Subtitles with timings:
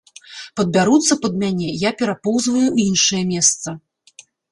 [0.59, 3.75] Падбяруцца пад мяне, я перапоўзваю ў іншае месца.